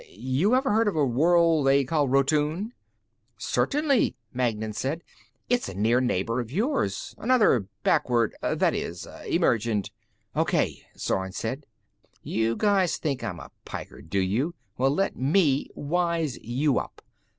You 0.09 0.55
ever 0.55 0.71
heard 0.71 0.87
of 0.87 0.95
a 0.95 1.05
world 1.05 1.67
they 1.67 1.83
call 1.83 2.07
Rotune?" 2.07 2.73
"Certainly," 3.37 4.15
Magnan 4.33 4.73
said. 4.73 5.03
"It's 5.47 5.69
a 5.69 5.75
near 5.75 6.01
neighbor 6.01 6.39
of 6.39 6.51
yours. 6.51 7.13
Another 7.19 7.67
backward 7.83 8.35
that 8.41 8.73
is, 8.73 9.07
emergent" 9.27 9.91
"Okay," 10.35 10.81
Zorn 10.97 11.33
said. 11.33 11.67
"You 12.23 12.55
guys 12.55 12.97
think 12.97 13.23
I'm 13.23 13.39
a 13.39 13.51
piker, 13.63 14.01
do 14.01 14.19
you? 14.19 14.55
Well, 14.75 14.89
let 14.89 15.15
me 15.17 15.69
wise 15.75 16.35
you 16.39 16.79
up. 16.79 17.03